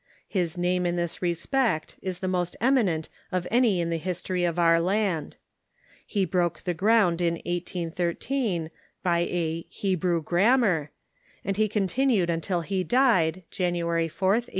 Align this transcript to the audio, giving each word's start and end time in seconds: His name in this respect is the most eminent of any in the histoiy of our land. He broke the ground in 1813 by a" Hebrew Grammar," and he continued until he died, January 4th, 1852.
His 0.27 0.57
name 0.57 0.87
in 0.87 0.95
this 0.95 1.21
respect 1.21 1.95
is 2.01 2.21
the 2.21 2.27
most 2.27 2.55
eminent 2.59 3.07
of 3.31 3.45
any 3.51 3.79
in 3.79 3.91
the 3.91 3.99
histoiy 3.99 4.49
of 4.49 4.57
our 4.57 4.79
land. 4.79 5.35
He 6.07 6.25
broke 6.25 6.61
the 6.63 6.73
ground 6.73 7.21
in 7.21 7.35
1813 7.35 8.71
by 9.03 9.19
a" 9.19 9.67
Hebrew 9.81 10.23
Grammar," 10.23 10.89
and 11.45 11.55
he 11.55 11.67
continued 11.67 12.31
until 12.31 12.61
he 12.61 12.83
died, 12.83 13.43
January 13.51 14.07
4th, 14.07 14.49
1852. 14.49 14.49